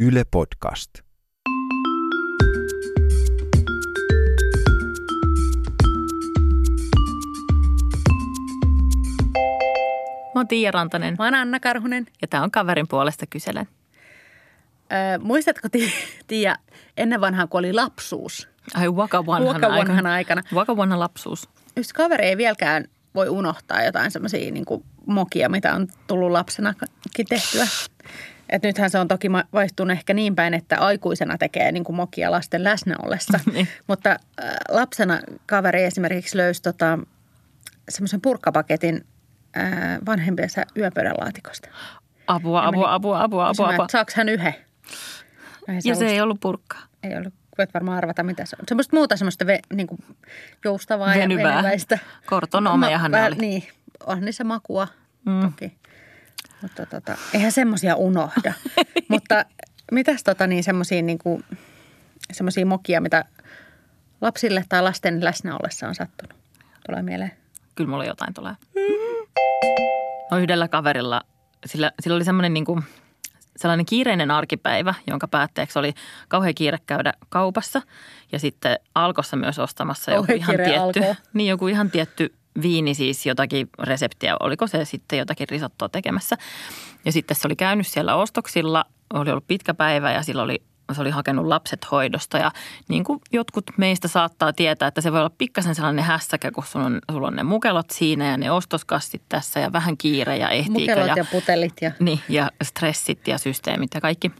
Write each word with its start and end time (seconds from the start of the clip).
Yle 0.00 0.24
Podcast. 0.24 0.90
Mä 10.34 10.40
oon 10.40 10.48
Tiia 10.48 10.70
Rantanen 10.70 11.16
Mä 11.18 11.24
oon 11.24 11.34
Anna 11.34 11.60
Karhunen. 11.60 12.06
ja 12.22 12.28
tää 12.28 12.42
on 12.42 12.50
kaverin 12.50 12.88
puolesta 12.88 13.26
kyselen. 13.26 13.68
Öö, 14.92 15.18
muistatko 15.18 15.68
Ti- 15.68 15.92
Tiia, 16.26 16.56
ennen 16.96 17.20
vanhaa 17.20 17.46
kun 17.46 17.58
oli 17.58 17.72
lapsuus? 17.72 18.48
Ai 18.74 18.88
waka 18.88 19.26
vanhana 19.26 19.52
Waka 19.52 19.68
vanhana 19.68 20.12
aikana. 20.12 20.12
aikana. 20.12 20.42
Waka 20.54 20.76
vanha 20.76 20.98
lapsuus. 20.98 21.48
Yksi 21.76 21.94
kaveri 21.94 22.24
ei 22.26 22.36
vieläkään 22.36 22.84
voi 23.14 23.28
unohtaa 23.28 23.82
jotain 23.84 24.10
semmoisia 24.10 24.52
niin 24.52 24.64
mokia, 25.06 25.48
mitä 25.48 25.74
on 25.74 25.88
tullut 26.06 26.30
lapsenakin 26.30 26.88
tehtyä. 27.28 27.66
Et 28.50 28.62
nythän 28.62 28.90
se 28.90 28.98
on 28.98 29.08
toki 29.08 29.28
ma- 29.28 29.44
vaihtunut 29.52 29.92
ehkä 29.96 30.14
niin 30.14 30.34
päin, 30.36 30.54
että 30.54 30.78
aikuisena 30.78 31.38
tekee 31.38 31.72
niin 31.72 31.84
kuin 31.84 31.96
mokia 31.96 32.30
lasten 32.30 32.64
läsnä 32.64 32.96
ollessa. 33.02 33.40
Niin. 33.52 33.68
Mutta 33.86 34.10
äh, 34.10 34.18
lapsena 34.68 35.20
kaveri 35.46 35.84
esimerkiksi 35.84 36.36
löysi 36.36 36.62
tota, 36.62 36.98
semmoisen 37.88 38.20
purkkapaketin 38.20 39.04
äh, 39.56 39.98
vanhempiensa 40.06 40.62
yöpöydän 40.76 41.14
laatikosta. 41.20 41.68
Apua, 42.26 42.66
apua, 42.66 42.94
apua, 42.94 42.94
apua, 42.94 43.22
apua, 43.22 43.48
Kysymään, 43.48 43.74
apua. 43.74 43.84
että 43.84 43.92
saako 43.92 44.12
hän 44.14 44.28
yhden? 44.28 44.54
Ei 45.68 45.78
Ja 45.84 45.94
se 45.94 46.06
ei 46.06 46.20
ollut 46.20 46.40
purkkaa. 46.40 46.80
ei 47.02 47.16
ollut, 47.16 47.34
voit 47.58 47.74
varmaan 47.74 47.98
arvata 47.98 48.22
mitä 48.22 48.44
se 48.44 48.56
on. 48.60 48.64
Semmoista 48.68 48.96
muuta 48.96 49.16
semmoista 49.16 49.46
ve, 49.46 49.60
niin 49.72 49.86
kuin 49.86 50.00
joustavaa 50.64 51.14
Venyvää. 51.14 51.50
ja 51.50 51.56
venyväistä. 51.56 51.98
Kortonomejahan 52.26 53.10
ne 53.10 53.24
oli. 53.24 53.34
Niin, 53.34 53.62
on 54.06 54.20
niissä 54.20 54.44
makua 54.44 54.88
mm. 55.26 55.40
toki. 55.40 55.72
Mutta 56.62 56.86
tota, 56.86 57.16
eihän 57.34 57.52
semmoisia 57.52 57.96
unohda. 57.96 58.52
Mutta 59.08 59.44
mitäs 59.92 60.22
tota 60.22 60.46
niin 60.46 60.64
semmoisia 60.64 61.02
niin 61.02 61.18
kuin, 61.18 61.44
semmoisia 62.32 62.66
mokia, 62.66 63.00
mitä 63.00 63.24
lapsille 64.20 64.64
tai 64.68 64.82
lasten 64.82 65.24
läsnä 65.24 65.54
ollessa 65.54 65.88
on 65.88 65.94
sattunut? 65.94 66.34
Tulee 66.86 67.02
mieleen. 67.02 67.32
Kyllä 67.74 67.90
mulla 67.90 68.04
jotain 68.04 68.34
tulee. 68.34 68.54
No 70.30 70.38
yhdellä 70.38 70.68
kaverilla, 70.68 71.22
sillä, 71.66 71.92
sillä 72.00 72.16
oli 72.16 72.24
semmoinen 72.24 72.54
niin 72.54 72.64
kuin, 72.64 72.82
sellainen 73.56 73.86
kiireinen 73.86 74.30
arkipäivä, 74.30 74.94
jonka 75.06 75.28
päätteeksi 75.28 75.78
oli 75.78 75.94
kauhean 76.28 76.54
kiire 76.54 76.78
käydä 76.86 77.12
kaupassa 77.28 77.82
ja 78.32 78.38
sitten 78.38 78.78
Alkossa 78.94 79.36
myös 79.36 79.58
ostamassa 79.58 80.10
joku 80.10 80.32
ihan 80.32 80.56
tietty, 80.56 81.22
niin 81.32 81.48
joku 81.48 81.68
ihan 81.68 81.90
tietty 81.90 82.34
viini, 82.62 82.94
siis 82.94 83.26
jotakin 83.26 83.68
reseptiä, 83.78 84.36
oliko 84.40 84.66
se 84.66 84.84
sitten 84.84 85.18
jotakin 85.18 85.48
risottoa 85.48 85.88
tekemässä. 85.88 86.36
Ja 87.04 87.12
sitten 87.12 87.36
se 87.36 87.48
oli 87.48 87.56
käynyt 87.56 87.86
siellä 87.86 88.14
ostoksilla, 88.14 88.84
oli 89.14 89.30
ollut 89.30 89.46
pitkä 89.46 89.74
päivä 89.74 90.12
ja 90.12 90.22
sillä 90.22 90.42
oli 90.42 90.62
se 90.94 91.00
oli 91.00 91.10
hakenut 91.10 91.46
lapset 91.46 91.90
hoidosta 91.90 92.38
ja 92.38 92.52
niin 92.88 93.04
kuin 93.04 93.20
jotkut 93.32 93.64
meistä 93.76 94.08
saattaa 94.08 94.52
tietää, 94.52 94.88
että 94.88 95.00
se 95.00 95.12
voi 95.12 95.20
olla 95.20 95.30
pikkasen 95.38 95.74
sellainen 95.74 96.04
hässäkä, 96.04 96.50
kun 96.50 96.64
sulla 96.66 96.86
on, 96.86 97.00
sulla 97.12 97.26
on 97.26 97.36
ne 97.36 97.42
mukelot 97.42 97.90
siinä 97.90 98.30
ja 98.30 98.36
ne 98.36 98.50
ostoskassit 98.50 99.22
tässä 99.28 99.60
ja 99.60 99.72
vähän 99.72 99.96
kiire 99.96 100.36
ja 100.36 100.48
ehtiikö. 100.48 100.92
Mukelot 100.92 101.08
ja, 101.08 101.14
ja 101.16 101.24
putelit 101.24 101.74
ja 101.80 101.90
niin, 101.98 102.20
ja 102.28 102.50
stressit 102.62 103.28
ja 103.28 103.38
systeemit 103.38 103.90
ja 103.94 104.00
kaikki. 104.00 104.30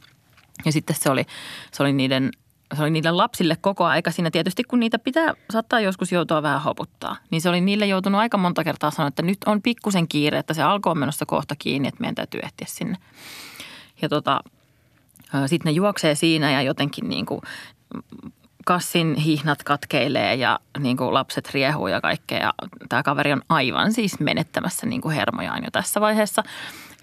Ja 0.64 0.72
sitten 0.72 0.96
se 0.98 1.10
oli, 1.10 1.24
se 1.72 1.82
oli 1.82 1.92
niiden 1.92 2.30
se 2.76 2.82
oli 2.82 2.90
niille 2.90 3.10
lapsille 3.10 3.56
koko 3.60 3.84
aika 3.84 4.10
siinä 4.10 4.30
tietysti, 4.30 4.64
kun 4.64 4.80
niitä 4.80 4.98
pitää, 4.98 5.34
saattaa 5.50 5.80
joskus 5.80 6.12
joutua 6.12 6.42
vähän 6.42 6.62
hoputtaa. 6.62 7.16
Niin 7.30 7.40
se 7.40 7.48
oli 7.48 7.60
niille 7.60 7.86
joutunut 7.86 8.20
aika 8.20 8.38
monta 8.38 8.64
kertaa 8.64 8.90
sanoa, 8.90 9.08
että 9.08 9.22
nyt 9.22 9.38
on 9.46 9.62
pikkusen 9.62 10.08
kiire, 10.08 10.38
että 10.38 10.54
se 10.54 10.62
alkoi 10.62 10.94
menossa 10.94 11.26
kohta 11.26 11.56
kiinni, 11.58 11.88
että 11.88 12.00
meidän 12.00 12.14
täytyy 12.14 12.40
ehtiä 12.44 12.66
sinne. 12.70 12.96
Ja 14.02 14.08
tota, 14.08 14.40
sitten 15.46 15.70
ne 15.70 15.70
juoksee 15.70 16.14
siinä 16.14 16.52
ja 16.52 16.62
jotenkin 16.62 17.08
niin 17.08 17.26
kuin 17.26 17.40
kassin 18.64 19.14
hihnat 19.14 19.62
katkeilee 19.62 20.34
ja 20.34 20.58
niin 20.78 20.96
kuin 20.96 21.14
lapset 21.14 21.50
riehuu 21.54 21.86
ja 21.86 22.00
kaikkea. 22.00 22.38
Ja 22.38 22.54
tämä 22.88 23.02
kaveri 23.02 23.32
on 23.32 23.42
aivan 23.48 23.92
siis 23.92 24.20
menettämässä 24.20 24.86
niin 24.86 25.00
kuin 25.00 25.14
hermojaan 25.14 25.64
jo 25.64 25.70
tässä 25.72 26.00
vaiheessa. 26.00 26.42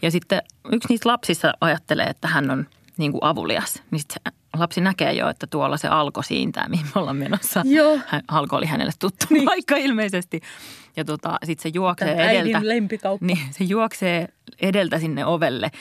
Ja 0.02 0.12
sitten 0.12 0.42
yksi 0.72 0.88
niistä 0.90 1.10
lapsista 1.10 1.54
ajattelee, 1.62 2.06
että 2.06 2.28
hän 2.28 2.52
on 2.52 2.68
niin 2.98 3.12
kuin 3.12 3.24
avulias. 3.24 3.84
Niin 3.92 4.00
sit 4.00 4.12
se 4.12 4.32
lapsi 4.60 4.82
näkee 4.82 5.14
jo, 5.14 5.30
että 5.30 5.48
tuolla 5.48 5.78
se 5.78 5.88
alko 5.88 6.22
siintää, 6.22 6.70
mihin 6.70 6.86
me 6.86 7.02
ollaan 7.02 7.18
menossa. 7.18 7.64
Joo. 7.66 8.00
Hän, 8.08 8.22
alko 8.28 8.56
oli 8.56 8.66
hänelle 8.66 8.92
tuttu 9.00 9.26
niin. 9.30 9.46
paikka 9.46 9.76
ilmeisesti. 9.76 10.42
Ja 10.96 11.06
tota, 11.06 11.38
sitten 11.44 11.64
se 11.64 11.70
juoksee 11.74 12.22
äidin 12.22 12.42
edeltä. 12.42 12.68
lempikauppa. 12.68 13.26
Niin, 13.26 13.40
se 13.52 13.64
juoksee 13.64 14.28
edeltä 14.62 15.00
sinne 15.00 15.26
ovelle, 15.26 15.72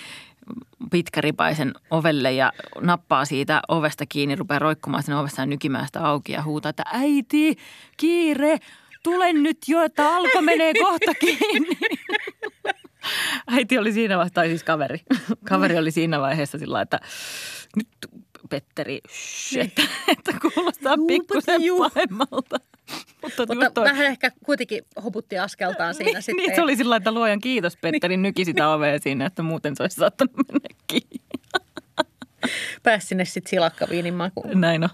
pitkäripaisen 0.91 1.75
ovelle 1.91 2.33
ja 2.33 2.53
nappaa 2.81 3.25
siitä 3.25 3.61
ovesta 3.69 4.05
kiinni, 4.09 4.37
rupeaa 4.37 4.59
roikkumaan 4.59 5.03
sinne 5.03 5.19
ovessa 5.19 5.43
ja 5.43 5.47
nykimään 5.47 5.87
sitä 5.87 6.07
auki 6.07 6.33
ja 6.33 6.43
huutaa, 6.43 6.71
että 6.71 6.85
äiti, 6.93 7.57
kiire, 7.97 8.59
tule 9.03 9.33
nyt 9.33 9.59
jo, 9.69 9.83
että 9.83 10.15
alko 10.15 10.43
menee 10.43 10.73
kohta 10.85 11.15
kiinni. 11.15 11.79
Äiti 13.47 13.79
oli 13.79 13.93
siinä 13.93 14.17
vaiheessa, 14.17 14.35
tai 14.35 14.49
siis 14.49 14.65
kaveri. 14.65 15.01
Kaveri 15.49 15.79
oli 15.79 15.91
siinä 15.91 16.21
vaiheessa 16.21 16.59
sillä 16.59 16.81
että 16.81 17.01
nyt 17.77 17.89
Petteri, 18.49 19.01
shh, 19.09 19.59
että, 19.65 19.83
että 20.09 20.33
kuulostaa 20.41 20.97
pikkusen 21.09 21.61
pahemmalta. 21.79 22.61
Mutta, 23.23 23.55
Mutta 23.55 23.83
vähän 23.83 24.07
ehkä 24.07 24.31
kuitenkin 24.45 24.83
hoputti 25.05 25.39
askeltaan 25.39 25.95
siinä 25.95 26.13
niin, 26.13 26.23
sitten. 26.23 26.37
niin, 26.47 26.55
se 26.55 26.63
oli 26.63 26.77
sillä 26.77 26.97
että 26.97 27.13
luojan 27.13 27.41
kiitos 27.41 27.77
Petteri 27.77 28.17
nyki 28.17 28.45
sitä 28.45 28.69
ovea 28.69 28.99
siinä, 28.99 29.27
että 29.27 29.43
muuten 29.43 29.77
se 29.77 29.83
olisi 29.83 29.97
saattanut 29.97 30.37
mennä 30.37 30.69
kiinni. 30.87 31.21
Pääsi 32.83 33.07
sinne 33.07 33.25
sitten 33.25 33.51
silakkaviinin 33.51 34.15
makuun. 34.15 34.61
Näin 34.61 34.85
on. 34.85 34.91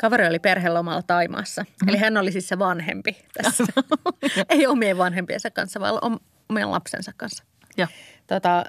Kaveri 0.00 0.26
oli 0.26 0.38
perhelomalla 0.38 1.02
Taimaassa. 1.02 1.62
Mm-hmm. 1.62 1.88
Eli 1.88 1.96
hän 1.96 2.16
oli 2.16 2.32
siis 2.32 2.48
se 2.48 2.58
vanhempi 2.58 3.16
tässä. 3.42 3.64
Ei 4.48 4.66
omien 4.66 4.98
vanhempiensa 4.98 5.50
kanssa, 5.50 5.80
vaan 5.80 5.98
om- 6.02 6.20
omien 6.48 6.70
lapsensa 6.70 7.12
kanssa. 7.16 7.44
Ja. 7.78 7.88
Tota, 8.26 8.64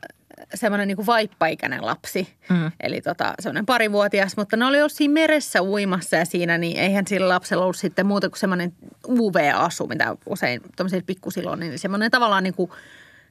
semmoinen 0.53 0.87
niin 0.87 1.05
vaippaikäinen 1.05 1.85
lapsi. 1.85 2.33
Mm. 2.49 2.71
Eli 2.79 3.01
tota, 3.01 3.33
semmoinen 3.39 3.65
parivuotias, 3.65 4.37
mutta 4.37 4.57
ne 4.57 4.65
oli 4.65 4.77
ollut 4.79 4.91
siinä 4.91 5.13
meressä 5.13 5.63
uimassa 5.63 6.15
ja 6.15 6.25
siinä, 6.25 6.57
niin 6.57 6.77
eihän 6.77 7.07
sillä 7.07 7.29
lapsella 7.29 7.63
ollut 7.63 7.77
sitten 7.77 8.05
muuta 8.05 8.29
kuin 8.29 8.39
semmoinen 8.39 8.73
UV-asu, 9.07 9.87
mitä 9.87 10.15
usein 10.25 10.61
tuommoisilla 10.75 11.03
pikkusilloin, 11.05 11.59
niin 11.59 11.79
semmoinen 11.79 12.11
tavallaan 12.11 12.43
niin 12.43 12.53
kuin 12.53 12.71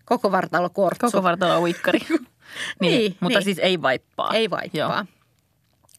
koko 0.05 0.33
vartalo 0.33 0.71
kortsu. 0.71 1.07
Koko 1.07 1.23
vartalo 1.23 1.61
uikkari. 1.61 1.99
niin, 2.09 2.27
Niin, 2.81 3.17
mutta 3.21 3.39
niin. 3.39 3.45
siis 3.45 3.59
ei 3.59 3.83
vaippaa. 3.83 4.35
Ei 4.35 4.51
vaippaa. 4.51 4.79
Joo. 4.81 5.05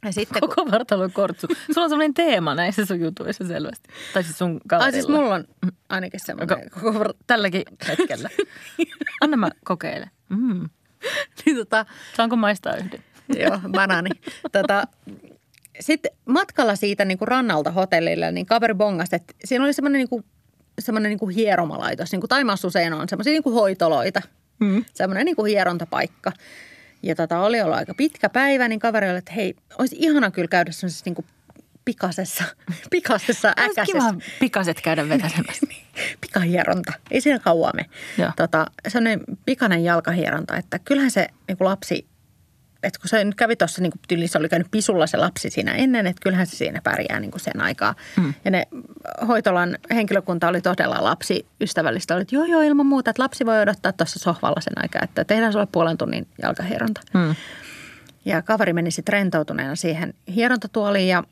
Ja 0.05 0.13
sitten 0.13 0.39
kun, 0.39 0.49
Koko 0.49 0.71
vartalo 0.71 1.09
kortsu. 1.13 1.47
Sulla 1.47 1.83
on 1.83 1.89
sellainen 1.89 2.13
teema 2.13 2.55
näissä 2.55 2.85
sun 2.85 2.99
jutuissa 2.99 3.47
selvästi. 3.47 3.89
Tai 4.13 4.23
siis 4.23 4.37
sun 4.37 4.61
kaverilla. 4.67 4.85
ai 4.85 4.91
siis 4.91 5.07
mulla 5.07 5.35
on 5.35 5.45
ainakin 5.89 6.19
semmoinen 6.25 6.69
koko 6.69 6.99
var- 6.99 7.13
Tälläkin 7.27 7.63
hetkellä. 7.87 8.29
Anna 9.21 9.37
mä 9.37 9.49
kokeile. 9.63 10.09
Mm. 10.29 10.69
niin 11.45 11.55
tota, 11.57 11.85
Saanko 12.17 12.35
maistaa 12.35 12.75
yhden? 12.75 12.99
Joo, 13.39 13.59
banaani. 13.71 14.09
Tota, 14.51 14.83
sitten 15.79 16.11
matkalla 16.25 16.75
siitä 16.75 17.05
niin 17.05 17.17
kuin 17.17 17.27
rannalta 17.27 17.71
hotellille, 17.71 18.31
niin 18.31 18.45
kaveri 18.45 18.73
bongasi, 18.73 19.15
että 19.15 19.33
siinä 19.45 19.63
oli 19.65 19.73
semmoinen, 19.73 19.99
niin 19.99 20.09
kuin, 20.09 20.25
semmoinen 20.79 21.09
niin 21.09 21.19
kuin 21.19 21.35
hieromalaitos. 21.35 22.11
Niin 22.11 22.21
kuin 22.21 22.29
Taimaassa 22.29 22.67
usein 22.67 22.93
on 22.93 23.09
semmoisia 23.09 23.31
niin 23.33 23.43
kuin 23.43 23.53
hoitoloita. 23.53 24.21
Mm. 24.59 24.85
Semmoinen 24.93 25.25
niin 25.25 25.35
kuin 25.35 25.49
hierontapaikka. 25.49 26.31
Ja 27.03 27.15
tota, 27.15 27.39
oli 27.39 27.61
ollut 27.61 27.77
aika 27.77 27.93
pitkä 27.93 28.29
päivä, 28.29 28.67
niin 28.67 28.79
kaveri 28.79 29.09
oli, 29.09 29.17
että 29.17 29.33
hei, 29.33 29.55
olisi 29.77 29.95
ihana 29.99 30.31
kyllä 30.31 30.47
käydä 30.47 30.71
semmoisessa 30.71 31.03
niin 31.09 31.15
kuin 31.15 31.25
pikasessa, 31.85 32.43
pikasessa 32.89 33.53
Olisi 33.57 33.71
äkäisessä 33.71 34.09
kiva 34.09 34.21
pikaset 34.39 34.81
käydä 34.81 35.09
vetäsemässä. 35.09 35.67
pikahieronta. 36.21 36.93
Ei 37.11 37.21
siinä 37.21 37.39
kauan 37.39 37.73
me. 37.75 37.85
Joo. 38.17 38.31
Tota, 38.35 38.65
sellainen 38.87 39.21
pikainen 39.45 39.83
jalkahieronta, 39.83 40.57
että 40.57 40.79
kyllähän 40.79 41.11
se 41.11 41.27
niin 41.47 41.57
kuin 41.57 41.65
lapsi, 41.65 42.07
että 42.83 42.99
kun 42.99 43.09
se 43.09 43.23
nyt 43.23 43.35
kävi 43.35 43.55
tuossa 43.55 43.81
niin 43.81 43.91
tyyliin, 44.07 44.29
se 44.29 44.37
oli 44.37 44.49
käynyt 44.49 44.71
pisulla 44.71 45.07
se 45.07 45.17
lapsi 45.17 45.49
siinä 45.49 45.71
ennen, 45.71 46.07
että 46.07 46.19
kyllähän 46.23 46.47
se 46.47 46.55
siinä 46.55 46.81
pärjää 46.83 47.19
niin 47.19 47.31
kuin 47.31 47.41
sen 47.41 47.61
aikaa. 47.61 47.95
Mm. 48.17 48.33
Ja 48.45 48.51
ne 48.51 48.67
hoitolan 49.27 49.77
henkilökunta 49.91 50.47
oli 50.47 50.61
todella 50.61 51.03
lapsiystävällistä. 51.03 52.13
Oli, 52.15 52.21
että 52.21 52.35
joo, 52.35 52.45
joo, 52.45 52.61
ilman 52.61 52.85
muuta, 52.85 53.09
että 53.09 53.23
lapsi 53.23 53.45
voi 53.45 53.61
odottaa 53.61 53.91
tuossa 53.91 54.19
sohvalla 54.19 54.61
sen 54.61 54.73
aikaa, 54.83 55.01
että 55.03 55.23
tehdään 55.25 55.53
sulle 55.53 55.67
puolen 55.71 55.97
tunnin 55.97 56.27
jalkahieronta. 56.41 57.01
Mm. 57.13 57.35
Ja 58.25 58.41
kaveri 58.41 58.73
meni 58.73 58.91
sitten 58.91 59.13
rentoutuneena 59.13 59.75
siihen 59.75 60.13
hierontatuoliin 60.35 61.07
ja 61.07 61.23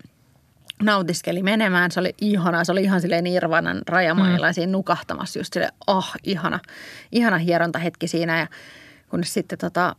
nautiskeli 0.84 1.44
menemään. 1.44 1.92
Se 1.92 2.00
oli 2.00 2.16
ihana, 2.22 2.64
se 2.64 2.72
oli 2.72 2.84
ihan 2.84 3.02
silleen 3.02 3.24
Nirvanan 3.24 3.82
rajamailla 3.88 4.48
mm. 4.48 4.54
siinä 4.54 4.72
nukahtamassa 4.72 5.40
just 5.40 5.54
silleen, 5.54 5.74
oh, 5.88 6.12
ihana, 6.24 6.60
ihana 7.12 7.38
hierontahetki 7.38 8.08
siinä. 8.08 8.40
Ja 8.40 8.48
kunnes 9.10 9.34
sitten 9.34 9.58
tota, 9.58 9.96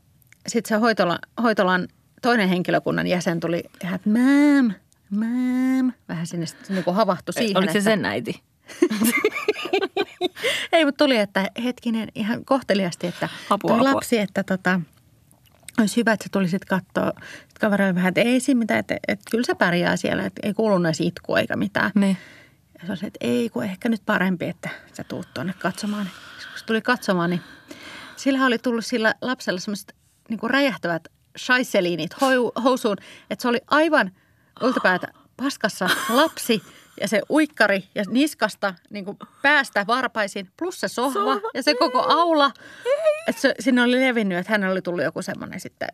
sit 0.48 0.66
se 0.66 0.74
hoitola, 0.74 1.18
hoitolan 1.42 1.88
toinen 2.22 2.48
henkilökunnan 2.48 3.06
jäsen 3.06 3.40
tuli 3.40 3.58
että 3.58 3.86
ma'am, 3.86 4.72
ma'am, 5.14 5.92
vähän 6.08 6.26
sinne 6.26 6.46
sitten 6.46 6.76
niin 6.76 6.94
havahtui 6.94 7.34
siihen. 7.34 7.56
Oliko 7.56 7.72
se 7.72 7.78
että, 7.78 7.90
sen 7.90 8.04
äiti? 8.04 8.42
Ei, 10.72 10.84
mutta 10.84 11.04
tuli, 11.04 11.16
että 11.16 11.50
hetkinen 11.64 12.08
ihan 12.14 12.44
kohteliasti, 12.44 13.06
että 13.06 13.28
Apua, 13.50 13.68
toi 13.68 13.78
apua. 13.78 13.94
lapsi, 13.94 14.18
että 14.18 14.42
tota, 14.42 14.80
olisi 15.78 15.96
hyvä, 15.96 16.12
että 16.12 16.24
sä 16.24 16.28
tulisit 16.32 16.64
katsoa 16.64 17.12
sit 17.48 17.58
kaverille 17.60 17.94
vähän, 17.94 18.08
että 18.08 18.20
ei 18.20 18.40
siinä 18.40 18.58
mitään, 18.58 18.80
että, 18.80 18.96
että 19.08 19.24
kyllä 19.30 19.44
se 19.44 19.54
pärjää 19.54 19.96
siellä, 19.96 20.26
että 20.26 20.40
ei 20.42 20.54
kuulu 20.54 20.84
edes 20.84 21.00
itkua 21.00 21.38
eikä 21.38 21.56
mitään. 21.56 21.90
Niin. 21.94 22.16
Ja 22.80 22.86
se 22.86 22.92
oli, 22.92 22.98
että 23.02 23.18
ei, 23.20 23.50
kun 23.50 23.64
ehkä 23.64 23.88
nyt 23.88 24.02
parempi, 24.06 24.44
että 24.44 24.68
sä 24.92 25.04
tuut 25.04 25.28
tuonne 25.34 25.54
katsomaan. 25.58 26.06
Kun 26.50 26.58
se 26.58 26.64
tuli 26.64 26.82
katsomaan, 26.82 27.30
niin 27.30 27.40
sillä 28.16 28.46
oli 28.46 28.58
tullut 28.58 28.86
sillä 28.86 29.14
lapsella 29.22 29.60
semmoiset 29.60 29.94
niin 30.28 30.38
kuin 30.38 30.50
räjähtävät 30.50 31.08
shaiseliinit 31.38 32.14
hou- 32.14 32.62
housuun, 32.62 32.96
että 33.30 33.42
se 33.42 33.48
oli 33.48 33.60
aivan 33.66 34.12
ultapäätä 34.62 35.08
paskassa 35.36 35.90
lapsi 36.08 36.62
ja 37.00 37.08
se 37.08 37.20
uikkari 37.30 37.84
ja 37.94 38.04
niskasta 38.08 38.74
niin 38.90 39.04
kuin 39.04 39.18
päästä 39.42 39.84
varpaisin, 39.86 40.48
plus 40.56 40.80
se 40.80 40.88
sohva, 40.88 41.12
Sohva, 41.34 41.50
ja 41.54 41.62
se 41.62 41.74
koko 41.74 42.00
aula. 42.00 42.50
Että 43.26 43.42
se, 43.42 43.54
sinne 43.60 43.82
oli 43.82 44.00
levinnyt, 44.00 44.38
että 44.38 44.52
hänellä 44.52 44.72
oli 44.72 44.82
tullut 44.82 45.04
joku 45.04 45.22
semmoinen 45.22 45.60
sitten 45.60 45.88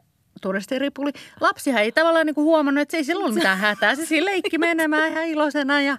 turistiripuli. 0.49 1.11
Lapsihan 1.41 1.83
ei 1.83 1.93
tavallaan 1.93 2.27
niin 2.27 2.35
kuin 2.35 2.45
huomannut, 2.45 2.83
että 2.83 2.91
se 2.93 2.97
ei 2.97 3.05
silloin 3.05 3.35
mitään 3.35 3.59
hätää. 3.59 3.95
Se 3.95 4.07
siinä 4.07 4.25
leikki 4.25 4.59
menemään 4.59 5.13
ihan 5.13 5.25
iloisena 5.25 5.81
ja 5.83 5.97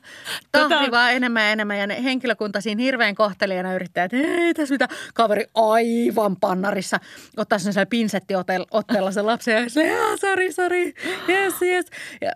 tahri 0.52 0.88
Tota- 0.88 0.92
vaan 0.92 1.14
enemmän 1.14 1.44
ja 1.44 1.52
enemmän. 1.52 1.80
Ja 1.80 1.88
ne 1.88 2.04
henkilökunta 2.04 2.62
siinä 2.62 2.82
hirveän 2.82 3.16
kohtelijana 3.16 3.74
yrittää, 3.74 4.04
että 4.06 4.18
ei 4.18 4.54
tässä 4.54 4.74
mitä. 4.74 4.88
Kaveri 5.14 5.46
aivan 5.56 6.36
pannarissa 6.36 7.00
ottaa 7.38 7.60
sen 7.60 7.74
siellä 7.74 7.86
pinsettiotteella 7.86 9.12
sen 9.12 9.26
lapsen 9.26 9.64
ja 9.64 9.70
se, 9.70 9.88
"Jaa, 9.88 10.18
sori, 10.18 10.52
sori, 10.52 10.94
yes, 11.30 11.62
yes. 11.62 11.86
Ja 12.22 12.32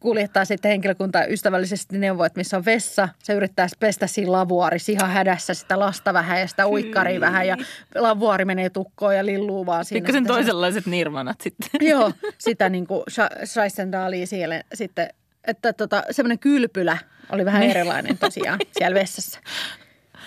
kuljettaa 0.00 0.44
sitten 0.44 0.68
henkilökunta 0.70 1.24
ystävällisesti 1.26 1.98
neuvoa, 1.98 2.26
että 2.26 2.40
missä 2.40 2.56
on 2.56 2.64
vessa. 2.64 3.08
Se 3.22 3.32
yrittää 3.32 3.68
pestä 3.80 4.06
siinä 4.06 4.32
lavuaarissa 4.32 4.92
ihan 4.92 5.10
hädässä 5.10 5.54
sitä 5.54 5.78
lasta 5.78 6.12
vähän 6.12 6.40
ja 6.40 6.46
sitä 6.46 6.68
uikkaria 6.68 7.20
vähän 7.20 7.46
ja 7.46 7.56
lavuaari 7.94 8.44
menee 8.44 8.70
tukkoon 8.70 9.16
ja 9.16 9.26
lilluu 9.26 9.66
vaan 9.66 9.84
siinä. 9.84 9.98
Pikkasen 10.04 10.22
Sitten 10.22 10.34
se- 10.34 10.38
toisenlaiset 10.38 10.86
nirvanat 10.86 11.40
sitten. 11.40 11.68
Joo, 11.90 12.12
sitä 12.38 12.68
niin 12.68 12.86
kuin 12.86 13.02
Scheissendaalia 13.44 14.26
siellä 14.26 14.62
sitten, 14.74 15.08
että 15.44 15.72
tota, 15.72 16.02
semmoinen 16.10 16.38
kylpylä 16.38 16.98
oli 17.32 17.44
vähän 17.44 17.60
Niin. 17.60 17.70
erilainen 17.70 18.18
tosiaan 18.18 18.58
siellä 18.78 18.94
vessassa. 18.94 19.40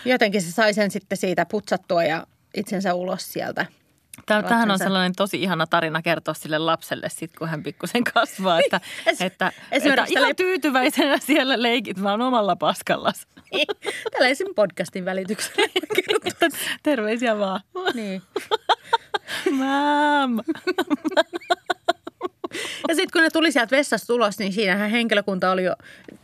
Jotenkin 0.06 0.42
se 0.42 0.52
sai 0.52 0.74
sen 0.74 0.92
sitten 0.92 1.18
siitä 1.18 1.46
putsattua 1.46 2.04
ja 2.04 2.28
itsensä 2.56 2.94
ulos 2.94 3.34
sieltä. 3.34 3.66
Tämä, 4.26 4.44
tämähän 4.44 4.72
on 4.72 4.78
sellainen 4.78 5.16
tosi 5.16 5.44
ihana 5.44 5.68
tarina 5.68 6.02
kertoa 6.02 6.34
sille 6.34 6.58
lapselle 6.58 7.10
sit, 7.10 7.32
kun 7.38 7.48
hän 7.48 7.64
pikkusen 7.64 8.04
kasvaa, 8.04 8.60
että, 8.60 8.82
Es- 9.10 9.26
että, 9.26 9.52
että 9.72 10.06
ihan 10.10 10.36
tyytyväisenä 10.36 11.18
siellä 11.18 11.62
leikit 11.62 12.04
vaan 12.04 12.22
omalla 12.22 12.56
paskallas. 12.56 13.28
Tällaisen 14.12 14.48
podcastin 14.56 15.06
välityksellä. 15.06 15.68
Terveisiä 16.84 17.40
vaan. 17.40 17.62
niin. 17.94 18.22
Mam. 19.52 20.38
Ja 22.88 22.96
sitten 22.96 23.12
kun 23.14 23.22
ne 23.22 23.30
tuli 23.30 23.52
sieltä 23.52 23.76
vessasta 23.76 24.14
ulos, 24.14 24.40
niin 24.40 24.54
siinähän 24.54 24.90
henkilökunta 24.90 25.52
oli 25.52 25.64
jo 25.64 25.76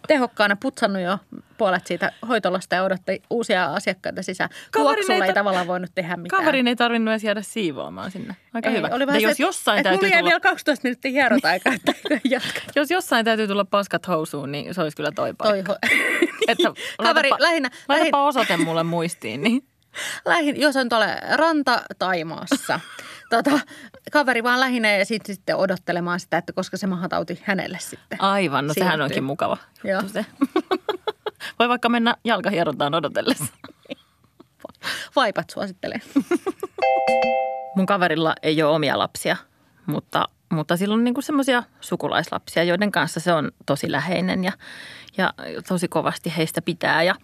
tehokkaana 0.08 0.56
putsannut 0.56 1.02
jo 1.02 1.18
puolet 1.58 1.88
siitä 1.88 2.12
hoitolosta 2.28 2.76
ja 2.76 2.84
odotti 2.84 3.22
uusia 3.30 3.66
asiakkaita 3.66 4.24
sisään. 4.24 4.50
Kaverin 4.72 4.96
Tuoksulla 4.96 5.26
ei 5.26 5.32
ta- 5.34 5.40
tavallaan 5.40 5.68
voinut 5.68 5.92
tehdä 5.96 6.18
mitään. 6.18 6.40
Kaverin 6.42 6.68
ei 6.68 6.76
tarvinnut 6.76 7.12
edes 7.12 7.24
jäädä 7.24 7.42
siivoamaan 7.42 8.12
sinne. 8.12 8.36
Aika 8.54 8.70
Ei, 8.70 8.78
hyvä. 8.78 8.90
Oli 8.92 9.08
vähän 9.08 9.22
jos 9.22 9.38
se, 9.38 9.44
jossain 9.44 9.80
että 9.80 9.90
täytyy 9.90 10.10
tulla, 10.10 10.24
vielä 10.26 10.40
12 10.40 10.84
minuuttia 10.84 11.12
hierota-aikaa, 11.12 11.74
että 11.74 11.92
eikö 12.04 12.20
jatka. 12.36 12.60
jos 12.76 12.92
jossain 12.92 13.26
täytyy 13.26 13.48
tulla 13.48 13.66
paskat 13.66 14.08
housuun, 14.08 14.52
niin 14.52 14.74
se 14.74 14.82
olisi 14.82 14.98
kyllä 14.98 15.12
toi 15.12 15.34
Toi 15.34 15.64
paikka. 15.64 15.74
ho- 15.74 15.90
Että 16.48 16.64
Kaveri, 17.04 17.30
laitapa, 17.30 17.44
lähinnä, 17.44 17.70
laitapa 17.88 17.94
lähinnä, 18.00 18.18
osoite 18.18 18.58
mulle 18.58 18.84
muistiin, 18.84 19.42
niin 19.42 19.64
lähinnä, 20.26 20.62
jos 20.62 20.76
on 20.76 20.90
tuolla 20.90 21.08
ranta 21.36 21.82
Taimaassa. 22.00 22.80
tota, 23.30 23.60
kaveri 24.12 24.44
vaan 24.44 24.60
lähinnä 24.60 24.92
ja 24.98 25.06
sitten, 25.06 25.36
sitten 25.36 25.56
odottelemaan 25.56 26.20
sitä, 26.20 26.38
että 26.38 26.54
koska 26.54 26.78
se 26.78 26.88
mahatauti 26.88 27.42
hänelle 27.44 27.78
sitten. 27.82 28.22
aivan, 28.22 28.68
no 28.68 28.74
sehän 28.74 28.90
Siirtyy. 28.92 29.04
onkin 29.06 29.24
mukava 29.24 29.58
Joo. 29.84 30.02
se. 30.08 30.26
Voi 31.60 31.70
vaikka 31.70 31.90
mennä 31.90 32.16
jalkahierontaan 32.24 32.96
odotellessa. 32.96 33.54
Vaipat 35.16 35.50
suosittelen. 35.50 36.02
Mun 37.76 37.86
kaverilla 37.86 38.36
ei 38.44 38.64
ole 38.64 38.76
omia 38.76 38.98
lapsia, 38.98 39.38
mutta, 39.86 40.26
mutta 40.52 40.78
sillä 40.78 40.94
on 40.94 41.04
niinku 41.04 41.22
semmoisia 41.22 41.64
sukulaislapsia, 41.82 42.64
joiden 42.64 42.92
kanssa 42.92 43.20
se 43.20 43.34
on 43.34 43.52
tosi 43.66 43.92
läheinen 43.92 44.44
ja, 44.44 44.52
ja 45.18 45.34
tosi 45.68 45.88
kovasti 45.88 46.34
heistä 46.38 46.62
pitää. 46.62 47.04
Ja 47.04 47.16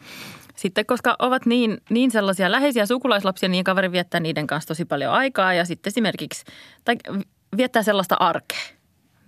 sitten 0.55 0.85
koska 0.85 1.15
ovat 1.19 1.45
niin, 1.45 1.77
niin 1.89 2.11
sellaisia 2.11 2.51
läheisiä 2.51 2.85
sukulaislapsia, 2.85 3.49
niin 3.49 3.63
kaveri 3.63 3.91
viettää 3.91 4.19
niiden 4.19 4.47
kanssa 4.47 4.67
tosi 4.67 4.85
paljon 4.85 5.13
aikaa 5.13 5.53
ja 5.53 5.65
sitten 5.65 5.91
esimerkiksi, 5.91 6.43
tai 6.85 6.95
viettää 7.57 7.83
sellaista 7.83 8.15
arkea, 8.19 8.63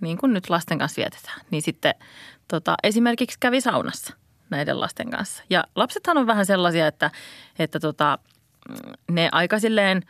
niin 0.00 0.18
kuin 0.18 0.32
nyt 0.32 0.50
lasten 0.50 0.78
kanssa 0.78 1.00
vietetään. 1.00 1.40
Niin 1.50 1.62
sitten 1.62 1.94
tota, 2.48 2.74
esimerkiksi 2.82 3.36
kävi 3.40 3.60
saunassa 3.60 4.14
näiden 4.50 4.80
lasten 4.80 5.10
kanssa. 5.10 5.42
Ja 5.50 5.64
lapsethan 5.74 6.18
on 6.18 6.26
vähän 6.26 6.46
sellaisia, 6.46 6.86
että, 6.86 7.10
että 7.58 7.80
tota, 7.80 8.18
ne 9.10 9.28
aika 9.32 9.58
silleen 9.58 10.02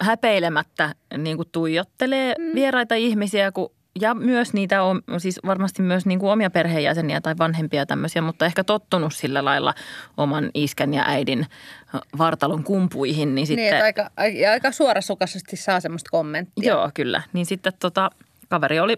häpeilemättä 0.00 0.94
niin 1.16 1.36
kuin 1.36 1.48
tuijottelee 1.52 2.34
mm. 2.38 2.54
vieraita 2.54 2.94
ihmisiä, 2.94 3.52
kun, 3.52 3.72
ja 4.00 4.14
myös 4.14 4.52
niitä 4.52 4.82
on, 4.82 5.02
siis 5.18 5.40
varmasti 5.46 5.82
myös 5.82 6.06
niin 6.06 6.18
kuin 6.18 6.30
omia 6.30 6.50
perheenjäseniä 6.50 7.20
tai 7.20 7.34
vanhempia 7.38 7.86
tämmöisiä, 7.86 8.22
mutta 8.22 8.46
ehkä 8.46 8.64
tottunut 8.64 9.14
sillä 9.14 9.44
lailla 9.44 9.74
oman 10.16 10.50
iskän 10.54 10.94
ja 10.94 11.04
äidin 11.06 11.46
vartalon 12.18 12.64
kumpuihin, 12.64 13.34
niin 13.34 13.46
sitten... 13.46 13.64
Niin, 13.64 13.74
että 13.74 13.84
aika, 13.84 14.10
aika, 14.16 14.50
aika 14.50 14.72
suorasukaisesti 14.72 15.56
saa 15.56 15.80
semmoista 15.80 16.10
kommenttia. 16.10 16.72
Joo, 16.72 16.90
kyllä. 16.94 17.22
Niin 17.32 17.46
sitten 17.46 17.72
tota, 17.80 18.10
kaveri 18.48 18.80
oli 18.80 18.96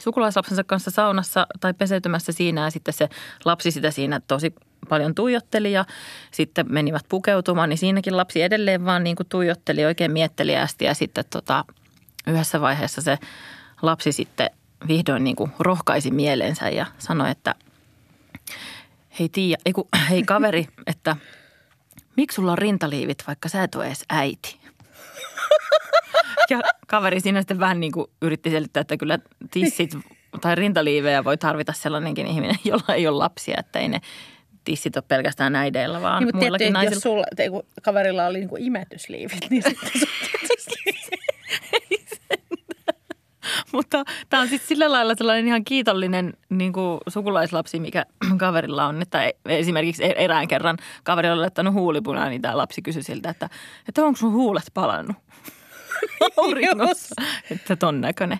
sukulaislapsensa 0.00 0.64
kanssa 0.64 0.90
saunassa 0.90 1.46
tai 1.60 1.74
peseytymässä 1.74 2.32
siinä 2.32 2.64
ja 2.64 2.70
sitten 2.70 2.94
se 2.94 3.08
lapsi 3.44 3.70
sitä 3.70 3.90
siinä 3.90 4.20
tosi 4.20 4.54
paljon 4.88 5.14
tuijotteli 5.14 5.72
ja 5.72 5.84
sitten 6.30 6.66
menivät 6.68 7.04
pukeutumaan, 7.08 7.68
niin 7.68 7.78
siinäkin 7.78 8.16
lapsi 8.16 8.42
edelleen 8.42 8.84
vaan 8.84 9.04
niin 9.04 9.16
kuin 9.16 9.28
tuijotteli 9.28 9.84
oikein 9.84 10.12
mietteliästi 10.12 10.84
ja 10.84 10.94
sitten 10.94 11.24
tota, 11.30 11.64
yhdessä 12.26 12.60
vaiheessa 12.60 13.00
se 13.00 13.18
lapsi 13.82 14.12
sitten 14.12 14.50
vihdoin 14.88 15.24
niin 15.24 15.36
kuin 15.36 15.52
rohkaisi 15.58 16.10
mielensä 16.10 16.68
ja 16.68 16.86
sanoi, 16.98 17.30
että 17.30 17.54
hei 19.18 19.28
Tiia, 19.28 19.58
ei 19.66 19.72
kun, 19.72 19.88
hei 20.10 20.22
kaveri, 20.22 20.68
että 20.86 21.16
miksi 22.16 22.34
sulla 22.34 22.52
on 22.52 22.58
rintaliivit, 22.58 23.24
vaikka 23.26 23.48
sä 23.48 23.62
et 23.62 23.74
ole 23.74 23.86
edes 23.86 24.04
äiti? 24.10 24.60
Ja 26.50 26.60
kaveri 26.86 27.20
siinä 27.20 27.40
sitten 27.40 27.60
vähän 27.60 27.80
niin 27.80 27.92
kuin 27.92 28.06
yritti 28.22 28.50
selittää, 28.50 28.80
että 28.80 28.96
kyllä 28.96 29.18
tissit 29.50 29.96
tai 30.40 30.54
rintaliivejä 30.54 31.24
voi 31.24 31.36
tarvita 31.36 31.72
sellainenkin 31.72 32.26
ihminen, 32.26 32.56
jolla 32.64 32.94
ei 32.94 33.06
ole 33.08 33.16
lapsia, 33.16 33.56
että 33.58 33.78
ei 33.78 33.88
ne 33.88 34.00
tissit 34.64 34.96
ole 34.96 35.04
pelkästään 35.08 35.56
äideillä, 35.56 36.02
vaan 36.02 36.20
Niin, 36.22 36.28
mutta 36.28 36.38
muillakin 36.38 36.72
naisilla. 36.72 36.94
jos 36.96 37.02
sulla, 37.02 37.24
te, 37.36 37.50
kun 37.50 37.62
kaverilla 37.82 38.26
oli 38.26 38.38
niin 38.38 38.48
kuin 38.48 38.62
imetysliivit, 38.62 39.50
niin 39.50 39.62
sitten 39.62 39.90
Mutta 43.72 44.04
tämä 44.28 44.40
on 44.40 44.48
sitten 44.48 44.68
sillä 44.68 44.92
lailla 44.92 45.14
sellainen 45.14 45.46
ihan 45.46 45.64
kiitollinen 45.64 46.32
niin 46.48 46.72
kuin 46.72 47.00
sukulaislapsi, 47.08 47.80
mikä 47.80 48.06
kaverilla 48.38 48.86
on. 48.86 49.02
Että 49.02 49.32
esimerkiksi 49.48 50.04
e- 50.04 50.14
erään 50.24 50.48
kerran 50.48 50.78
kaveri 51.04 51.30
oli 51.30 51.40
laittanut 51.40 51.74
huulipunaa, 51.74 52.28
niin 52.28 52.42
tämä 52.42 52.56
lapsi 52.56 52.82
kysyi 52.82 53.02
siltä, 53.02 53.30
että, 53.30 53.48
että 53.88 54.04
onko 54.04 54.16
sun 54.16 54.32
huulet 54.32 54.70
palannut 54.74 55.16
auringossa. 56.36 57.14
että 57.50 57.76
ton 57.76 58.00
näköinen. 58.00 58.38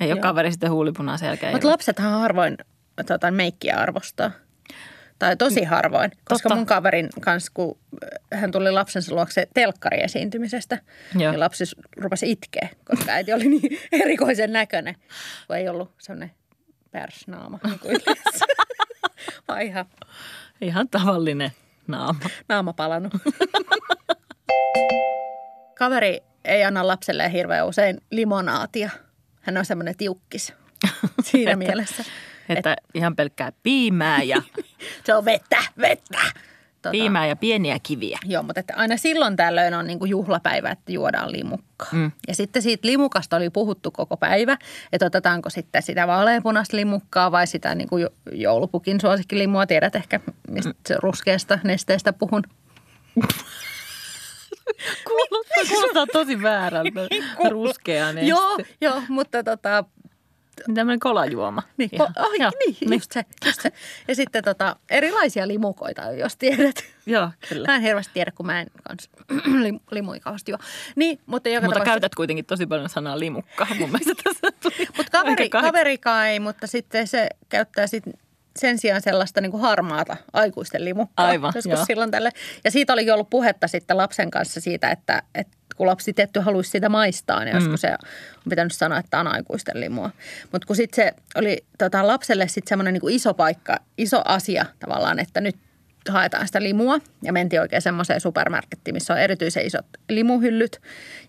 Ei 0.00 0.12
ole 0.12 0.20
kaveri 0.20 0.50
sitten 0.52 0.70
huulipunaa 0.70 1.16
selkeä. 1.16 1.52
Mutta 1.52 1.68
lapsethan 1.68 2.20
harvoin 2.20 2.56
tota, 3.06 3.30
meikkiä 3.30 3.76
arvostaa. 3.76 4.30
Tai 5.18 5.36
tosi 5.36 5.64
harvoin, 5.64 6.10
koska 6.24 6.48
Totta. 6.48 6.56
mun 6.56 6.66
kaverin 6.66 7.08
kanssa, 7.20 7.52
kun 7.54 7.78
hän 8.34 8.50
tuli 8.52 8.70
lapsensa 8.70 9.14
luokse 9.14 9.48
telkkariesiintymisesestä, 9.54 10.78
Joo. 11.18 11.30
niin 11.30 11.40
lapsi 11.40 11.64
rupesi 11.96 12.30
itkeä, 12.30 12.68
koska 12.84 13.12
äiti 13.12 13.32
oli 13.32 13.48
niin 13.48 13.78
erikoisen 14.02 14.52
näköinen, 14.52 14.94
kun 15.46 15.56
ei 15.56 15.68
ollut 15.68 15.90
sellainen 15.98 16.30
persnaama 16.90 17.58
niin 17.84 18.00
ihan 19.66 19.86
Ihan 20.60 20.88
tavallinen 20.88 21.50
naama. 21.86 22.20
naama 22.48 22.72
palannut. 22.72 23.12
Kaveri 25.78 26.20
ei 26.44 26.64
anna 26.64 26.86
lapselle 26.86 27.32
hirveän 27.32 27.66
usein 27.66 27.98
limonaatia. 28.10 28.90
Hän 29.40 29.56
on 29.56 29.64
semmoinen 29.64 29.96
tiukkis 29.96 30.52
siinä 31.22 31.50
Että- 31.52 31.56
mielessä. 31.64 32.04
Että 32.48 32.76
ihan 32.94 33.16
pelkkää 33.16 33.52
piimää 33.62 34.22
ja, 34.22 34.42
Se 35.06 35.14
on 35.14 35.24
vettä, 35.24 35.58
vettä. 35.80 36.18
Tota, 36.82 36.90
piimää 36.92 37.26
ja 37.26 37.36
pieniä 37.36 37.78
kiviä. 37.82 38.18
Joo, 38.24 38.42
mutta 38.42 38.60
että 38.60 38.74
aina 38.76 38.96
silloin 38.96 39.36
tällöin 39.36 39.74
on 39.74 39.86
niinku 39.86 40.04
juhlapäivä, 40.04 40.70
että 40.70 40.92
juodaan 40.92 41.32
limukkaa. 41.32 41.88
Mm. 41.92 42.12
Ja 42.28 42.34
sitten 42.34 42.62
siitä 42.62 42.88
limukasta 42.88 43.36
oli 43.36 43.50
puhuttu 43.50 43.90
koko 43.90 44.16
päivä, 44.16 44.56
että 44.92 45.06
otetaanko 45.06 45.50
sitten 45.50 45.82
sitä 45.82 46.06
vaaleanpunaista 46.06 46.76
limukkaa 46.76 47.32
vai 47.32 47.46
sitä 47.46 47.74
niinku 47.74 47.96
jo- 47.98 48.10
joulupukin 48.32 49.00
suosikkilimua. 49.00 49.66
Tiedät 49.66 49.96
ehkä, 49.96 50.20
mistä 50.50 50.74
se 50.88 50.96
ruskeasta 51.02 51.58
nesteestä 51.64 52.12
puhun. 52.12 52.42
Kuulostaa, 55.06 55.64
kuulostaa 55.68 56.06
tosi 56.06 56.42
väärältä. 56.42 57.00
Ruskea 57.50 58.12
neste. 58.12 58.28
Joo, 58.30 58.58
joo, 58.80 59.02
mutta 59.08 59.42
tota, 59.44 59.84
Tämmöinen 60.74 61.00
kolajuoma. 61.00 61.62
niin, 61.76 61.90
ko- 61.94 62.12
ai, 62.16 62.38
Joo, 62.40 62.50
niin, 62.66 62.92
just 62.94 63.12
se, 63.12 63.24
just 63.46 63.60
se. 63.60 63.72
Ja 64.08 64.14
sitten 64.14 64.44
tota, 64.44 64.76
erilaisia 64.90 65.48
limukoita, 65.48 66.02
jos 66.02 66.36
tiedät. 66.36 66.84
Joo, 67.06 67.28
kyllä. 67.48 67.66
Mä 67.66 67.76
en 67.76 67.82
hirveästi 67.82 68.10
tiedä, 68.14 68.30
kun 68.30 68.46
mä 68.46 68.60
en 68.60 68.66
kans 68.88 69.10
lim- 69.64 69.80
limuja 69.90 70.20
kauheasti 70.20 70.50
juo. 70.50 70.58
Niin, 70.96 71.20
mutta 71.26 71.48
joka 71.48 71.66
Mutta 71.66 71.74
tapauksessa- 71.80 71.92
käytät 71.92 72.14
kuitenkin 72.14 72.44
tosi 72.44 72.66
paljon 72.66 72.88
sanaa 72.88 73.18
limukka. 73.18 73.66
Mun 73.78 73.90
mielestä 73.90 74.14
tässä 74.24 74.48
tuli 74.62 74.86
Mutta 74.96 75.10
kaveri, 75.22 75.48
kaverikaan 75.48 76.26
ei, 76.26 76.40
mutta 76.40 76.66
sitten 76.66 77.06
se 77.06 77.28
käyttää 77.48 77.86
sit 77.86 78.04
sen 78.58 78.78
sijaan 78.78 79.02
sellaista 79.02 79.40
niin 79.40 79.50
kuin 79.50 79.60
harmaata 79.60 80.16
aikuisten 80.32 80.84
limukkaa. 80.84 81.26
Aivan, 81.26 81.52
Joskus 81.54 81.72
joo. 81.72 81.84
silloin 81.84 82.10
tälle. 82.10 82.30
Ja 82.64 82.70
siitä 82.70 82.92
oli 82.92 83.10
ollut 83.10 83.30
puhetta 83.30 83.68
sitten 83.68 83.96
lapsen 83.96 84.30
kanssa 84.30 84.60
siitä, 84.60 84.90
että, 84.90 85.22
että 85.34 85.56
kun 85.76 85.86
lapsi 85.86 86.12
tietty 86.12 86.40
haluaisi 86.40 86.70
sitä 86.70 86.88
maistaa, 86.88 87.44
niin 87.44 87.54
joskus 87.54 87.80
se 87.80 87.90
on 87.90 88.50
pitänyt 88.50 88.72
sanoa, 88.72 88.98
että 88.98 89.20
on 89.20 89.26
aikuisten 89.26 89.80
limua. 89.80 90.10
Mutta 90.52 90.66
kun 90.66 90.76
sitten 90.76 91.04
se 91.04 91.14
oli 91.34 91.64
tota, 91.78 92.06
lapselle 92.06 92.48
sitten 92.48 92.68
semmoinen 92.68 92.94
niin 92.94 93.10
iso 93.10 93.34
paikka, 93.34 93.76
iso 93.98 94.22
asia 94.24 94.66
tavallaan, 94.78 95.18
että 95.18 95.40
nyt 95.40 95.56
haetaan 96.08 96.46
sitä 96.46 96.62
limua 96.62 96.98
ja 97.22 97.32
mentiin 97.32 97.60
oikein 97.60 97.82
semmoiseen 97.82 98.20
supermarkettiin, 98.20 98.94
missä 98.94 99.14
on 99.14 99.20
erityisen 99.20 99.66
isot 99.66 99.86
limuhyllyt 100.08 100.80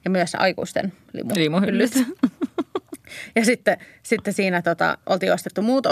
ja 0.06 0.12
myös 0.12 0.36
aikuisten 0.36 0.94
limu- 1.14 1.36
Limuhyllyt. 1.36 1.94
ja 3.36 3.46
sitten, 3.46 3.78
sitten 4.04 4.34
siinä 4.34 4.62
tota, 4.62 4.98
oltiin 5.06 5.34
ostettu 5.34 5.62
muut 5.62 5.86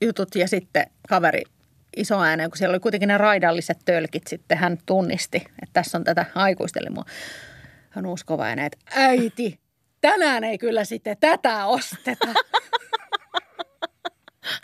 jutut 0.00 0.34
ja 0.34 0.48
sitten 0.48 0.86
kaveri 1.08 1.42
iso 1.96 2.20
ääneen, 2.22 2.50
kun 2.50 2.58
siellä 2.58 2.72
oli 2.72 2.80
kuitenkin 2.80 3.08
ne 3.08 3.18
raidalliset 3.18 3.78
tölkit, 3.84 4.26
sitten 4.26 4.58
hän 4.58 4.78
tunnisti, 4.86 5.36
että 5.36 5.72
tässä 5.72 5.98
on 5.98 6.04
tätä 6.04 6.26
aikuisten 6.34 6.84
limua. 6.84 7.04
Hän 7.90 8.06
uusi 8.06 8.26
kova 8.26 8.44
ääneen, 8.44 8.66
että 8.66 8.78
äiti, 8.94 9.60
tänään 10.00 10.44
ei 10.44 10.58
kyllä 10.58 10.84
sitten 10.84 11.16
tätä 11.20 11.66
osteta. 11.66 12.26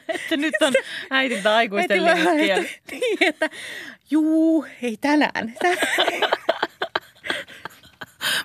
Että 0.09 0.37
nyt 0.37 0.55
on 0.61 0.73
äitiltä 1.11 1.57
aikuisten 1.57 1.99
että- 2.09 2.15
Niin, 2.91 3.19
että 3.21 3.51
juu, 4.11 4.67
ei 4.83 4.97
tänään. 5.01 5.55
tänään. 5.63 6.31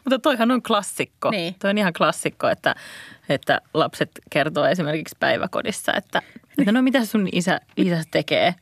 Mutta 0.04 0.20
toihan 0.20 0.52
on 0.52 0.64
klassikko. 0.64 1.32
Niin. 1.32 1.56
Toi 1.60 1.70
on 1.70 1.78
ihan 1.78 1.94
klassikko, 1.94 2.50
että, 2.50 2.76
että 3.30 3.62
lapset 3.74 4.12
kertoo 4.30 4.66
esimerkiksi 4.66 5.16
päiväkodissa, 5.20 5.94
että, 5.94 6.22
että 6.60 6.72
no 6.72 6.82
mitä 6.82 7.06
sun 7.06 7.30
isä, 7.32 7.62
isä 7.78 8.04
tekee? 8.12 8.56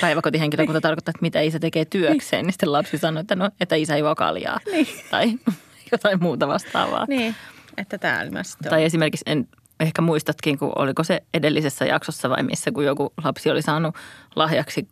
Päiväkotihenkilökunta 0.00 0.80
tarkoittaa, 0.80 1.10
että 1.10 1.22
mitä 1.22 1.40
isä 1.40 1.58
tekee 1.58 1.84
työkseen. 1.84 2.44
Niin 2.44 2.52
sitten 2.52 2.72
lapsi 2.72 2.98
sanoo, 2.98 3.20
että 3.20 3.36
no, 3.36 3.50
että 3.60 3.74
isä 3.74 3.96
juo 3.96 4.14
kaljaa. 4.14 4.60
Niin. 4.72 4.86
Tai 5.10 5.32
jotain 5.92 6.22
muuta 6.22 6.48
vastaavaa. 6.48 7.04
Niin, 7.08 7.34
että 7.76 7.98
tämä 7.98 8.20
oli 8.20 8.30
myös 8.30 8.56
Tai 8.68 8.84
esimerkiksi, 8.84 9.24
en 9.26 9.48
ehkä 9.80 10.02
muistatkin, 10.02 10.58
kun 10.58 10.72
oliko 10.76 11.04
se 11.04 11.22
edellisessä 11.34 11.84
jaksossa 11.84 12.30
vai 12.30 12.42
missä, 12.42 12.72
kun 12.72 12.84
joku 12.84 13.12
lapsi 13.24 13.50
oli 13.50 13.62
saanut 13.62 13.94
lahjaksi 14.36 14.86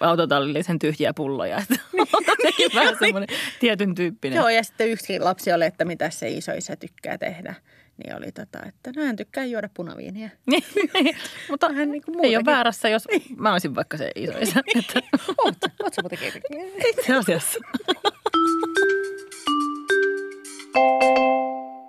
autotallillisen 0.00 0.78
tyhjiä 0.78 1.14
pulloja. 1.14 1.58
Että 1.68 1.76
sekin 2.42 2.70
vähän 2.74 2.96
semmoinen 2.98 3.36
tietyn 3.60 3.94
tyyppinen. 3.94 4.36
Joo, 4.36 4.48
ja 4.48 4.64
sitten 4.64 4.90
yksi 4.90 5.20
lapsi 5.20 5.52
oli, 5.52 5.64
että 5.64 5.84
mitä 5.84 6.10
se 6.10 6.28
isoisä 6.28 6.76
tykkää 6.76 7.18
tehdä. 7.18 7.54
Niin 7.98 8.16
oli 8.16 8.32
tota, 8.32 8.58
että 8.68 8.90
no 8.96 9.04
hän 9.04 9.16
tykkää 9.16 9.44
juoda 9.44 9.68
punaviiniä. 9.74 10.30
Niin, 10.50 10.64
mutta 11.50 11.68
Vähän 11.68 11.90
niin 11.90 12.02
kuin 12.02 12.24
ei 12.24 12.36
ole 12.36 12.44
väärässä, 12.44 12.88
jos 12.88 13.04
mä 13.36 13.52
olisin 13.52 13.74
vaikka 13.74 13.96
se 13.96 14.10
isoisä. 14.14 14.60
Että 14.78 15.00
Oot, 15.44 15.54
oot 15.82 15.94
sä 15.94 16.02
muuten 16.02 16.18
itse 16.88 17.14
asiassa. 17.20 17.58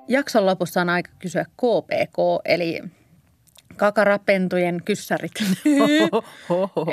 Jakson 0.08 0.46
lopussa 0.46 0.82
on 0.82 0.90
aika 0.90 1.12
kysyä 1.20 1.46
KPK, 1.46 2.18
eli 2.46 2.82
kakarapentujen 3.76 4.82
kyssärit. 4.86 5.32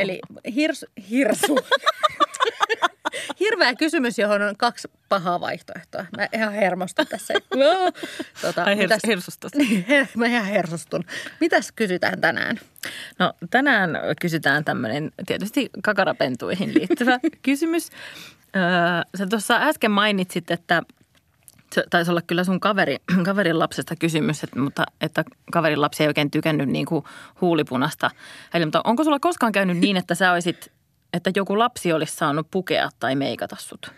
eli 0.00 0.20
hirs, 0.54 0.84
hirsu. 1.10 1.58
Hirveä 3.40 3.74
kysymys, 3.74 4.18
johon 4.18 4.42
on 4.42 4.56
kaksi 4.56 4.88
pahaa 5.08 5.40
vaihtoehtoa. 5.40 6.06
Mä 6.16 6.28
ihan 6.32 6.52
hermostun 6.52 7.06
tässä. 7.06 7.34
No, 7.34 7.92
tota, 8.42 8.64
Ai 8.64 8.74
mitäs- 8.74 8.92
hers- 8.94 9.06
hersusta. 9.06 9.48
Niin, 9.54 9.86
her- 9.88 10.08
mä 10.18 10.26
ihan 10.26 10.44
hersustun. 10.46 11.04
Mitäs 11.40 11.72
kysytään 11.72 12.20
tänään? 12.20 12.60
No 13.18 13.32
tänään 13.50 13.90
kysytään 14.20 14.64
tämmöinen 14.64 15.10
tietysti 15.26 15.70
kakarapentuihin 15.82 16.74
liittyvä 16.74 17.18
kysymys. 17.42 17.90
Öö, 18.56 18.62
sä 19.18 19.26
tuossa 19.26 19.56
äsken 19.56 19.90
mainitsit, 19.90 20.50
että 20.50 20.82
se 21.72 21.84
taisi 21.90 22.10
olla 22.10 22.22
kyllä 22.22 22.44
sun 22.44 22.60
kaveri, 22.60 22.96
kaverin 23.26 23.58
lapsesta 23.58 23.96
kysymys, 23.96 24.44
että, 24.44 24.60
mutta 24.60 24.84
että 25.00 25.24
kaverin 25.52 25.80
lapsi 25.80 26.02
ei 26.02 26.08
oikein 26.08 26.30
tykännyt 26.30 26.68
niin 26.68 26.86
kuin 26.86 27.04
huulipunasta. 27.40 28.10
Eli, 28.54 28.64
mutta 28.66 28.80
onko 28.84 29.04
sulla 29.04 29.20
koskaan 29.20 29.52
käynyt 29.52 29.76
niin, 29.78 29.96
että 29.96 30.14
sä 30.14 30.32
olisit, 30.32 30.72
että 31.12 31.30
joku 31.36 31.58
lapsi 31.58 31.92
olisi 31.92 32.16
saanut 32.16 32.50
pukea 32.50 32.88
tai 33.00 33.14
meikata 33.16 33.56
sut? 33.58 33.90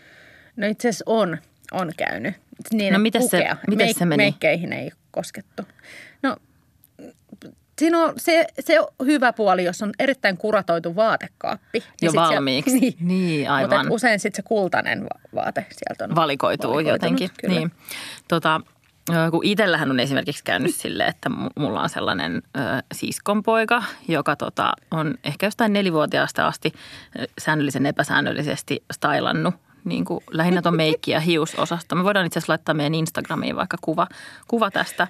No 0.56 0.66
itse 0.66 0.88
asiassa 0.88 1.04
on, 1.06 1.38
on 1.72 1.90
käynyt. 1.96 2.34
Niin, 2.72 2.92
No 2.92 2.98
mites 2.98 3.26
se- 3.30 3.48
mites 3.68 3.96
se 3.96 4.04
meni? 4.04 4.22
Meikkeihin 4.22 4.72
ei 4.72 4.90
koskettu. 5.10 5.62
No 6.22 6.36
siinä 7.78 7.98
on 7.98 8.12
se, 8.16 8.46
se 8.60 8.80
on 8.80 8.86
hyvä 9.04 9.32
puoli, 9.32 9.64
jos 9.64 9.82
on 9.82 9.92
erittäin 9.98 10.36
kuratoitu 10.36 10.96
vaatekaappi. 10.96 11.78
niin 11.80 11.86
Jo 12.02 12.12
valmiiksi. 12.14 12.78
niin, 12.80 12.94
Niin, 13.00 13.40
Mutta 13.40 13.54
aivan. 13.54 13.86
et 13.86 13.92
usein 13.92 14.20
sitten 14.20 14.36
se 14.44 14.48
kultainen 14.48 15.02
va- 15.04 15.20
vaate 15.34 15.66
sieltä 15.72 16.04
on 16.04 16.14
valikoituu 16.16 16.80
jotenkin. 16.80 17.30
Kyllä. 17.40 17.54
Niin. 17.54 17.72
Tota, 18.28 18.60
kun 19.30 19.44
itsellähän 19.44 19.90
on 19.90 20.00
esimerkiksi 20.00 20.44
käynyt 20.44 20.74
silleen, 20.74 21.08
että 21.08 21.28
mu- 21.28 21.50
mulla 21.62 21.82
on 21.82 21.88
sellainen 21.88 22.42
ö, 22.56 22.60
siskonpoika, 22.94 23.82
joka 24.08 24.36
tota, 24.36 24.72
on 24.90 25.14
ehkä 25.24 25.46
jostain 25.46 25.72
nelivuotiaasta 25.72 26.46
asti 26.46 26.72
säännöllisen 27.38 27.86
epäsäännöllisesti 27.86 28.82
stailannut 28.92 29.54
niin 29.84 30.04
kuin 30.04 30.24
lähinnä 30.30 30.62
tuon 30.62 30.76
meikki- 30.76 31.10
ja 31.10 31.20
hiusosasto. 31.20 31.94
Me 31.96 32.04
voidaan 32.04 32.26
itse 32.26 32.38
asiassa 32.38 32.52
laittaa 32.52 32.74
meidän 32.74 32.94
Instagramiin 32.94 33.56
vaikka 33.56 33.76
kuva, 33.80 34.06
kuva 34.48 34.70
tästä 34.70 35.08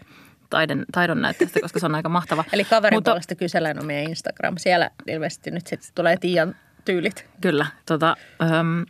taiden, 0.50 0.85
taidon 0.93 1.23
näytteestä, 1.23 1.61
koska 1.61 1.78
se 1.81 1.87
on 1.87 1.95
aika 1.95 2.09
mahtava. 2.09 2.45
Eli 2.52 2.64
kaverin 2.64 2.97
Mutta- 2.97 3.11
puolesta 3.11 3.35
kysellään 3.35 3.78
on 3.78 3.87
meidän 3.87 4.11
Instagram. 4.11 4.55
Siellä 4.59 4.90
ilmeisesti 5.07 5.50
nyt 5.50 5.67
sitten 5.67 5.90
tulee 5.95 6.17
Tiian 6.17 6.55
tyylit. 6.85 7.26
Kyllä, 7.40 7.67
tota, 7.87 8.17
äm, 8.43 8.81
ö, 8.81 8.85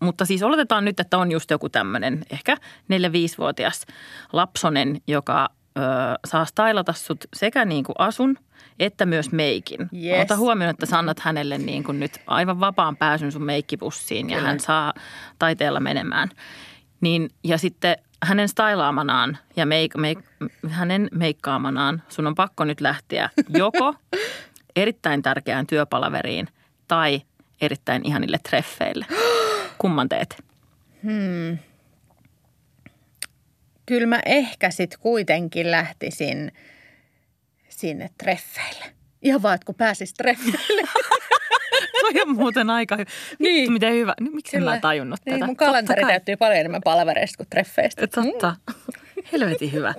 mutta 0.00 0.24
siis 0.24 0.42
oletetaan 0.42 0.84
nyt, 0.84 1.00
että 1.00 1.18
on 1.18 1.32
just 1.32 1.50
joku 1.50 1.68
tämmöinen 1.68 2.24
ehkä 2.30 2.56
4-5-vuotias 2.92 3.86
lapsonen, 4.32 5.00
joka 5.06 5.48
ö, 5.78 5.80
saa 6.26 6.44
stylata 6.44 6.92
sut 6.92 7.24
sekä 7.34 7.64
niin 7.64 7.84
kuin 7.84 7.96
asun 7.98 8.38
että 8.78 9.06
myös 9.06 9.32
meikin. 9.32 9.80
Yes. 9.80 10.22
Ota 10.22 10.36
huomioon, 10.36 10.70
että 10.70 10.86
sä 10.86 10.98
annat 10.98 11.20
hänelle 11.20 11.58
niin 11.58 11.84
kuin 11.84 12.00
nyt 12.00 12.20
aivan 12.26 12.60
vapaan 12.60 12.96
pääsyn 12.96 13.32
sun 13.32 13.42
meikkipussiin 13.42 14.30
ja 14.30 14.36
Kyllä. 14.36 14.48
hän 14.48 14.60
saa 14.60 14.94
taiteella 15.38 15.80
menemään. 15.80 16.28
Niin, 17.00 17.30
ja 17.44 17.58
sitten 17.58 17.96
hänen 18.22 18.48
stylaamanaan 18.48 19.38
ja 19.56 19.66
meik, 19.66 19.96
meik, 19.96 20.18
hänen 20.68 21.08
meikkaamanaan 21.12 22.02
sun 22.08 22.26
on 22.26 22.34
pakko 22.34 22.64
nyt 22.64 22.80
lähteä 22.80 23.30
joko 23.48 23.94
erittäin 24.76 25.22
tärkeään 25.22 25.66
työpalaveriin 25.66 26.48
tai 26.88 27.22
erittäin 27.60 28.06
ihanille 28.06 28.38
treffeille. 28.48 29.06
Kumman 29.78 30.08
teet? 30.08 30.36
Kyllä 33.86 34.06
mä 34.06 34.20
ehkä 34.26 34.70
sitten 34.70 34.98
kuitenkin 35.00 35.70
lähtisin 35.70 36.52
sinne 37.68 38.10
treffeille. 38.18 38.84
Ihan 39.22 39.42
vaan, 39.42 39.54
että 39.54 39.64
kun 39.66 39.74
pääsis 39.74 40.14
treffeille. 40.14 40.88
Toi 42.00 42.22
on 42.22 42.36
muuten 42.36 42.70
aika 42.70 42.96
hyvä. 42.96 43.10
Niin. 43.38 43.60
Vittu, 43.60 43.72
miten 43.72 43.94
hyvä. 43.94 44.14
Niin, 44.20 44.34
miksi 44.34 44.56
en 44.56 44.64
mä 44.64 44.80
tajunnut 44.80 45.20
niin, 45.26 45.34
tätä? 45.34 45.46
Mun 45.46 45.56
kalenteri 45.56 46.02
täyttyy 46.04 46.36
paljon 46.36 46.58
enemmän 46.58 46.80
palavereista 46.84 47.36
kuin 47.36 47.46
treffeistä. 47.50 48.06
Totta. 48.06 48.56
Helvetin 49.32 49.72
hyvä. 49.72 49.94